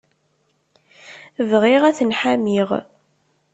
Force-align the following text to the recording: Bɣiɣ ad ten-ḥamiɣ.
Bɣiɣ 1.49 1.81
ad 1.85 1.95
ten-ḥamiɣ. 1.97 2.69